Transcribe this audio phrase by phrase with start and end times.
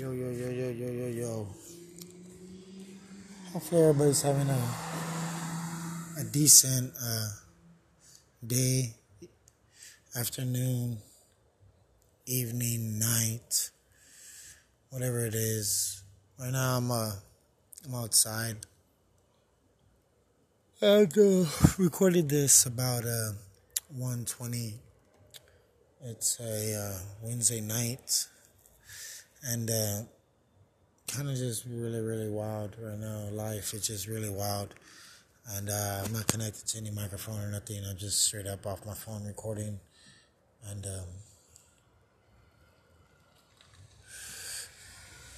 [0.00, 1.46] Yo, yo, yo, yo, yo, yo, yo.
[3.52, 4.62] Hopefully everybody's having a
[6.18, 7.28] a decent uh,
[8.46, 8.94] day,
[10.16, 10.96] afternoon,
[12.24, 13.70] evening, night,
[14.88, 16.02] whatever it is.
[16.38, 17.12] Right now I'm uh,
[17.84, 18.56] I'm outside.
[20.80, 21.44] I uh,
[21.76, 23.32] recorded this about uh,
[23.92, 24.80] 120.
[26.04, 28.28] It's a uh, Wednesday night
[29.42, 30.02] and uh,
[31.08, 33.28] kind of just really, really wild right now.
[33.32, 34.74] Life is just really wild,
[35.56, 37.82] and uh, I'm not connected to any microphone or nothing.
[37.88, 39.80] I'm just straight up off my phone recording,
[40.68, 41.08] and um,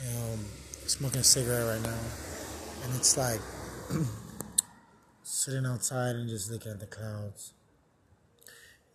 [0.00, 0.38] you know,
[0.86, 1.98] smoking a cigarette right now,
[2.84, 3.40] and it's like
[5.22, 7.52] sitting outside and just looking at the clouds.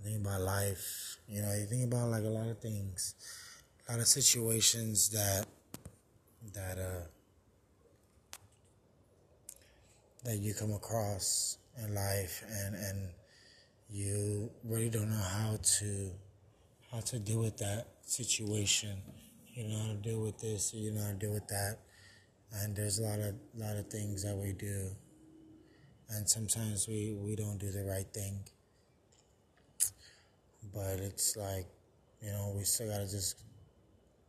[0.03, 1.51] Think about life, you know.
[1.53, 3.15] You think about like a lot of things
[3.87, 5.45] a lot of situations that
[6.53, 7.07] that uh
[10.25, 13.09] that you come across in life and and
[13.89, 16.11] you really don't know how to
[16.91, 18.97] how to deal with that situation.
[19.53, 21.77] You know how to deal with this you know how to deal with that.
[22.51, 24.89] And there's a lot of lot of things that we do.
[26.09, 28.39] And sometimes we we don't do the right thing.
[30.73, 31.67] But it's like
[32.21, 33.37] you know we still gotta just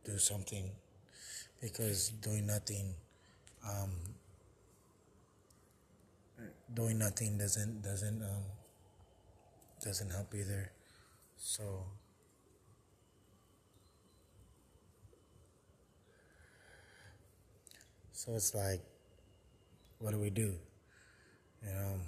[0.09, 0.71] do something
[1.61, 2.93] because doing nothing
[3.67, 3.91] um,
[6.73, 8.43] doing nothing doesn't doesn't um,
[9.83, 10.71] doesn't help either.
[11.37, 11.85] So
[18.11, 18.81] so it's like
[19.99, 20.53] what do we do?
[21.63, 21.99] You know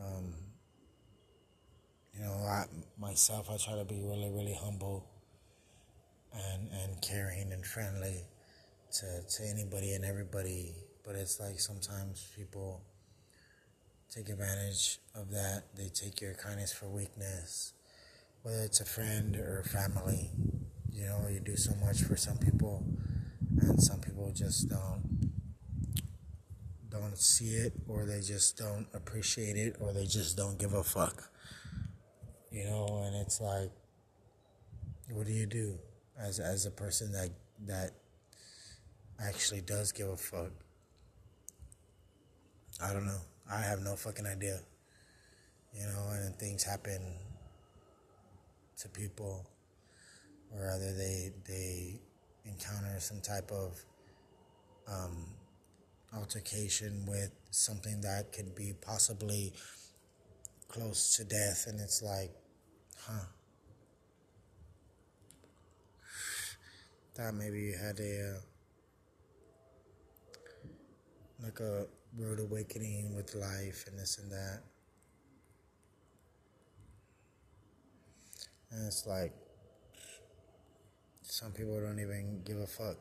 [0.00, 0.34] um,
[2.14, 2.64] you know I
[2.98, 5.06] myself I try to be really really humble
[6.52, 8.24] and, and caring and friendly
[8.92, 10.74] to, to anybody and everybody.
[11.04, 12.82] But it's like sometimes people
[14.10, 15.64] take advantage of that.
[15.76, 17.74] They take your kindness for weakness,
[18.42, 20.30] whether it's a friend or family.
[20.90, 22.84] You know, you do so much for some people,
[23.60, 25.30] and some people just don't
[26.90, 30.82] don't see it, or they just don't appreciate it, or they just don't give a
[30.82, 31.30] fuck.
[32.50, 33.70] You know, and it's like,
[35.10, 35.78] what do you do?
[36.18, 37.30] As as a person that
[37.66, 37.90] that
[39.18, 40.50] actually does give a fuck.
[42.82, 43.20] I don't know.
[43.50, 44.60] I have no fucking idea.
[45.74, 47.00] You know, and things happen
[48.78, 49.46] to people,
[50.54, 52.00] or either they they
[52.44, 53.84] encounter some type of
[54.88, 55.26] um,
[56.14, 59.52] altercation with something that could be possibly
[60.68, 62.30] close to death, and it's like,
[63.06, 63.26] huh.
[67.16, 68.40] Thought maybe you had a uh,
[71.42, 74.60] like a rude awakening with life and this and that.
[78.70, 79.32] And it's like
[81.22, 82.96] some people don't even give a fuck.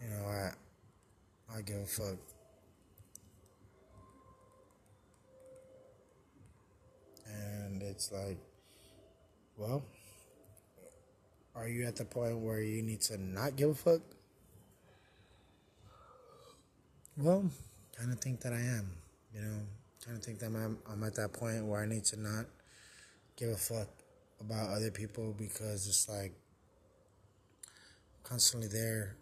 [0.00, 0.52] You know, I
[1.56, 2.39] I give a fuck.
[8.00, 8.38] It's like,
[9.58, 9.82] well,
[11.54, 14.00] are you at the point where you need to not give a fuck?
[17.18, 17.44] Well,
[17.94, 18.90] kind of think that I am,
[19.34, 19.58] you know,
[20.02, 22.46] kind of think that I'm, I'm at that point where I need to not
[23.36, 23.88] give a fuck
[24.40, 26.32] about other people because it's like
[28.22, 29.16] constantly there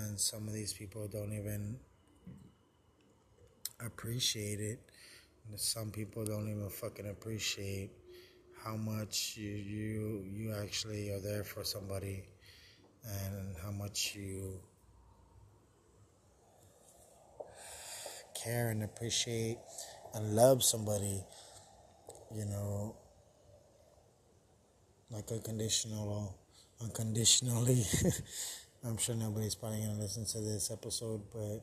[0.00, 1.78] and some of these people don't even
[3.78, 4.80] appreciate it
[5.56, 7.90] some people don't even fucking appreciate
[8.64, 12.24] how much you you you actually are there for somebody
[13.04, 14.60] and how much you
[18.34, 19.58] care and appreciate
[20.14, 21.22] and love somebody
[22.34, 22.96] you know
[25.10, 26.34] like unconditional or
[26.84, 27.84] unconditionally.
[28.84, 31.60] I'm sure nobody's probably gonna listen to this episode but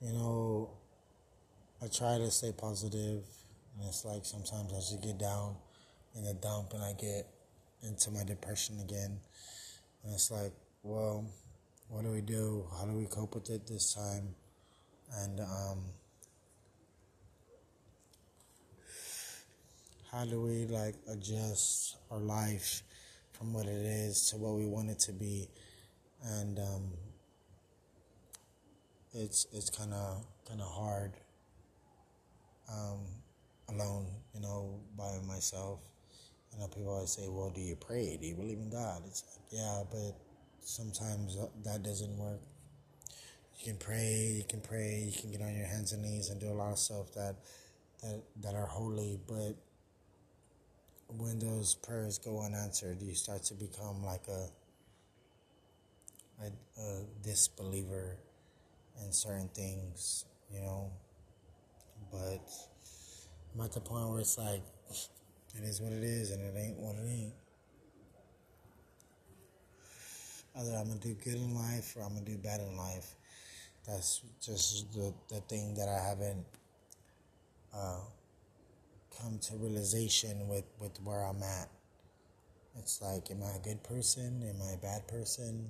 [0.00, 0.70] you know
[1.80, 3.22] I try to stay positive,
[3.76, 5.54] and it's like sometimes I just get down
[6.16, 7.28] in the dump and I get
[7.82, 9.20] into my depression again.
[10.02, 10.52] And it's like,
[10.82, 11.24] well,
[11.88, 12.64] what do we do?
[12.76, 14.34] How do we cope with it this time?
[15.18, 15.78] And um,
[20.10, 22.82] how do we like adjust our life
[23.30, 25.48] from what it is to what we want it to be?
[26.24, 26.90] And um,
[29.14, 31.12] it's it's kind of kind of hard
[32.70, 33.00] um,
[33.68, 34.06] alone
[34.38, 35.80] you know, by myself.
[36.52, 38.16] You know, people always say, "Well, do you pray?
[38.20, 40.14] Do you believe in God?" It's like, yeah, but
[40.60, 42.40] sometimes that doesn't work.
[43.58, 46.40] You can pray, you can pray, you can get on your hands and knees and
[46.40, 47.36] do a lot of stuff that
[48.02, 49.54] that that are holy, but
[51.08, 54.48] when those prayers go unanswered, you start to become like a
[56.42, 58.16] a, a disbeliever
[59.04, 60.92] in certain things, you know.
[62.10, 62.40] But
[63.54, 64.62] I'm at the point where it's like,
[65.56, 67.32] it is what it is, and it ain't what it ain't.
[70.56, 73.14] Either I'm gonna do good in life or I'm gonna do bad in life.
[73.86, 76.44] That's just the, the thing that I haven't
[77.74, 78.00] uh,
[79.20, 81.68] come to realization with, with where I'm at.
[82.78, 84.42] It's like, am I a good person?
[84.48, 85.68] Am I a bad person?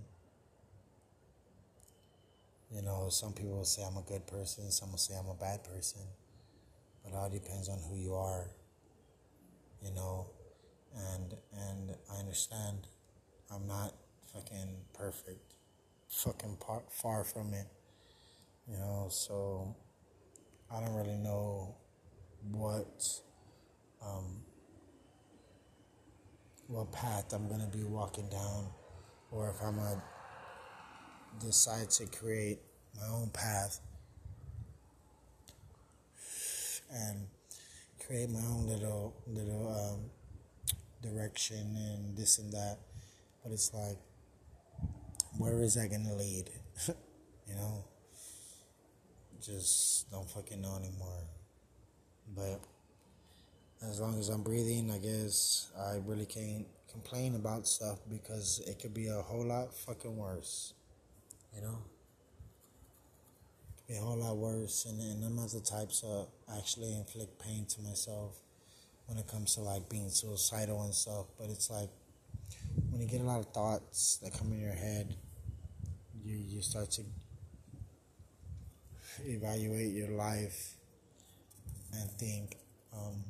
[2.75, 5.35] You know, some people will say I'm a good person, some will say I'm a
[5.35, 6.03] bad person.
[7.09, 8.51] It all depends on who you are.
[9.83, 10.27] You know,
[10.95, 12.87] and and I understand
[13.51, 13.95] I'm not
[14.33, 15.55] fucking perfect.
[16.09, 17.67] Fucking par- far from it.
[18.71, 19.75] You know, so
[20.71, 21.77] I don't really know
[22.51, 23.05] what
[24.05, 24.43] um,
[26.67, 28.67] what path I'm gonna be walking down,
[29.31, 30.03] or if I'm gonna
[31.41, 32.59] decide to create
[32.97, 33.81] my own path
[36.91, 37.27] and
[38.05, 40.11] create my own little little um,
[41.03, 42.79] direction and this and that.
[43.43, 43.99] But it's like,
[45.39, 46.51] where is that gonna lead?
[46.89, 47.85] you know,
[49.41, 51.25] just don't fucking know anymore.
[52.35, 52.61] But
[53.89, 58.81] as long as I'm breathing, I guess I really can't complain about stuff because it
[58.81, 60.75] could be a whole lot fucking worse.
[61.55, 61.79] You know?
[63.91, 67.81] A whole lot worse, and, and I'm not the types to actually inflict pain to
[67.81, 68.39] myself
[69.07, 71.25] when it comes to like being suicidal and stuff.
[71.39, 71.89] But it's like
[72.91, 75.17] when you get a lot of thoughts that come in your head,
[76.23, 77.03] you, you start to
[79.25, 80.75] evaluate your life
[81.95, 82.57] and think,
[82.93, 83.25] um,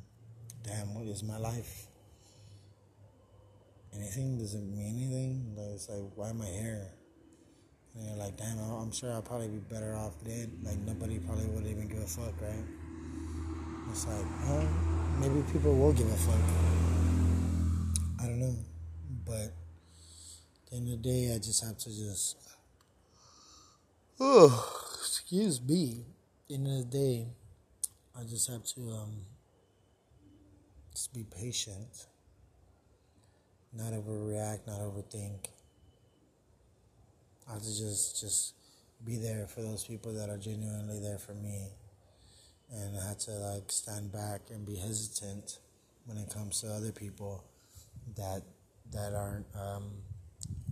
[0.63, 1.87] damn, what is my life?
[3.95, 4.37] Anything?
[4.37, 5.55] Does it mean anything?
[5.73, 6.98] It's like, why am I here?
[7.95, 10.51] And you're like, damn, I'm sure I'll probably be better off dead.
[10.63, 12.63] Like, nobody probably would even give a fuck, right?
[13.91, 14.67] It's like, oh,
[15.19, 16.35] maybe people will give a fuck.
[18.21, 18.55] I don't know.
[19.25, 19.51] But at
[20.69, 22.37] the end of the day, I just have to just.
[24.19, 26.05] Oh, excuse me.
[26.43, 27.27] At the end of the day,
[28.19, 29.25] I just have to um,
[30.93, 32.07] just be patient,
[33.73, 35.47] not overreact, not overthink.
[37.49, 38.53] I have to just just
[39.03, 41.69] be there for those people that are genuinely there for me,
[42.71, 45.59] and I had to like stand back and be hesitant
[46.05, 47.43] when it comes to other people
[48.15, 48.43] that
[48.91, 49.91] that aren't um,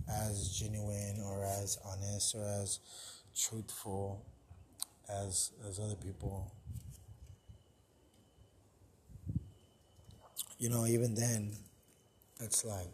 [0.08, 2.80] as genuine or as honest or as
[3.36, 4.24] truthful
[5.08, 6.52] as as other people.
[10.58, 11.52] you know, even then,
[12.40, 12.88] it's like,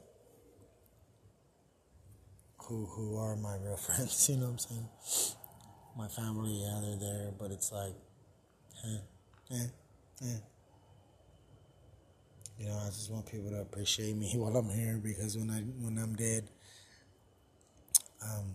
[2.67, 4.29] who who are my real friends?
[4.29, 4.89] You know what I'm saying?
[5.97, 7.95] My family, yeah, they're there, but it's like,
[8.85, 8.99] eh,
[9.53, 9.67] eh,
[10.23, 10.39] eh.
[12.59, 15.61] You know, I just want people to appreciate me while I'm here because when I
[15.61, 16.49] when I'm dead,
[18.23, 18.53] um,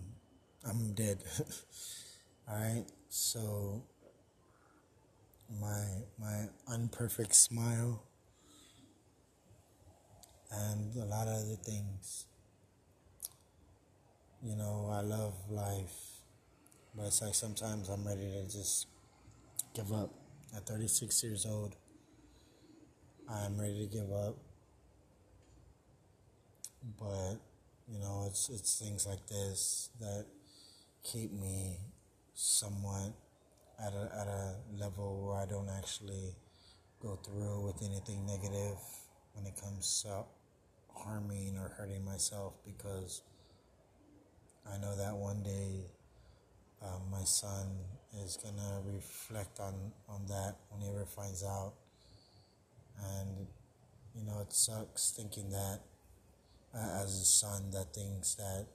[0.64, 1.22] I'm dead.
[2.48, 3.84] All right, so
[5.60, 5.84] my
[6.18, 8.02] my unperfect smile
[10.50, 12.26] and a lot of other things.
[14.42, 15.92] You know, I love life,
[16.96, 18.86] but it's like sometimes I'm ready to just
[19.74, 20.14] give up.
[20.56, 21.76] At 36 years old,
[23.28, 24.36] I'm ready to give up.
[26.98, 27.34] But,
[27.86, 30.24] you know, it's it's things like this that
[31.04, 31.76] keep me
[32.32, 33.12] somewhat
[33.78, 36.34] at a, at a level where I don't actually
[37.02, 38.78] go through with anything negative
[39.34, 40.24] when it comes to
[40.94, 43.20] harming or hurting myself because
[44.66, 45.84] I know that one day
[46.82, 47.66] um, my son
[48.24, 49.74] is gonna reflect on,
[50.08, 51.74] on that when he ever finds out.
[53.18, 53.46] And,
[54.14, 55.80] you know, it sucks thinking that
[56.74, 58.66] uh, as a son that things that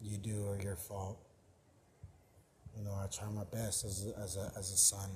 [0.00, 1.18] you do are your fault.
[2.76, 5.10] You know, I try my best as a, as a, as a son.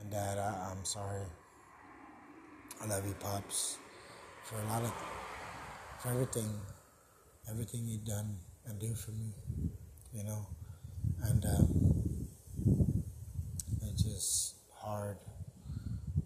[0.00, 1.26] And dad, I, I'm sorry.
[2.82, 3.78] I love you, Pops
[4.44, 4.92] for a lot of,
[6.00, 6.50] for everything,
[7.50, 9.32] everything you've done and do for me,
[10.12, 10.46] you know,
[11.24, 12.28] and um,
[13.82, 15.16] it's just hard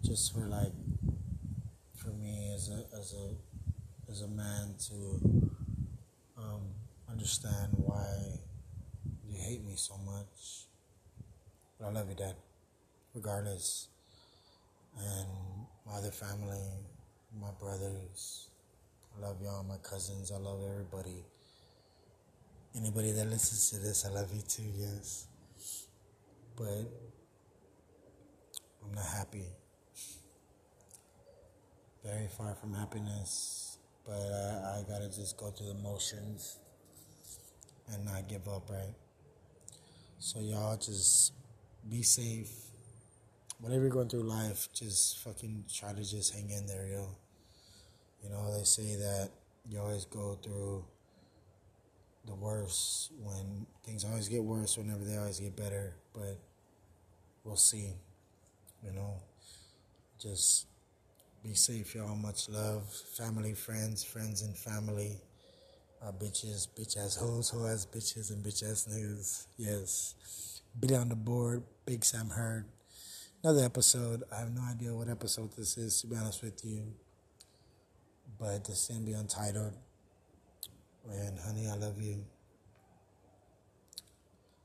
[0.03, 0.73] just for like
[1.95, 5.49] for me as a as a as a man to
[6.37, 6.61] um,
[7.09, 8.05] understand why
[9.27, 10.65] you hate me so much.
[11.79, 12.35] But I love you, Dad,
[13.13, 13.87] regardless.
[14.97, 15.27] And
[15.85, 16.63] my other family,
[17.39, 18.46] my brothers,
[19.21, 21.23] love y'all, my cousins, I love everybody.
[22.75, 25.27] Anybody that listens to this, I love you too, yes.
[26.55, 26.85] But
[28.83, 29.45] I'm not happy.
[32.03, 33.77] Very far from happiness.
[34.05, 36.57] But I, I gotta just go through the motions
[37.91, 38.93] and not give up, right?
[40.19, 41.33] So y'all just
[41.89, 42.51] be safe.
[43.59, 47.15] Whatever you're going through life, just fucking try to just hang in there, yo.
[48.23, 49.29] You know, they say that
[49.69, 50.85] you always go through
[52.25, 56.37] the worst when things always get worse whenever they always get better, but
[57.43, 57.93] we'll see.
[58.83, 59.15] You know,
[60.19, 60.67] just
[61.43, 62.15] be safe, y'all.
[62.15, 62.83] Much love.
[63.17, 65.21] Family, friends, friends and family.
[66.01, 69.47] Uh, bitches, bitch ass hoes, hoe ass bitches, and bitch ass niggas.
[69.57, 70.61] Yes.
[70.79, 71.63] Be on the board.
[71.85, 72.65] Big Sam Heard.
[73.43, 74.23] Another episode.
[74.31, 76.93] I have no idea what episode this is, to be honest with you.
[78.39, 79.73] But this can be untitled.
[81.09, 82.23] And honey, I love you.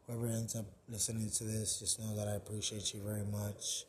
[0.07, 3.85] Whoever ends up listening to this, just know that I appreciate you very much.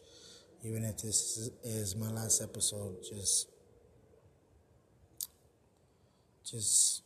[0.63, 3.49] Even if this is my last episode, just
[6.45, 7.03] just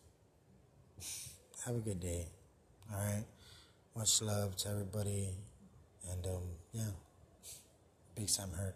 [1.66, 2.28] have a good day.
[2.94, 3.26] All right.
[3.96, 5.30] Much love to everybody.
[6.12, 6.92] And um, yeah,
[8.16, 8.74] big Sam Heard.